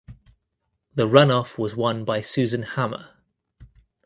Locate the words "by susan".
2.05-2.63